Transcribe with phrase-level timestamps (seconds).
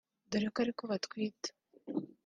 [0.29, 1.49] dore ko ari ko abwita